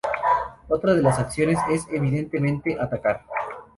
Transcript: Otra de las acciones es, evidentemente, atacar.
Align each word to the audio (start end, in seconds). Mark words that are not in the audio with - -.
Otra 0.67 0.95
de 0.95 1.03
las 1.03 1.19
acciones 1.19 1.59
es, 1.69 1.85
evidentemente, 1.91 2.75
atacar. 2.81 3.21